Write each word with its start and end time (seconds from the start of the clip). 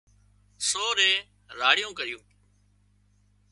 سورئي 0.69 1.11
راڙيون 1.59 1.91
ڪريون 1.99 2.23